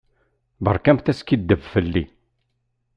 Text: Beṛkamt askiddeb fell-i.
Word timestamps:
Beṛkamt 0.63 1.11
askiddeb 1.11 1.61
fell-i. 1.71 2.03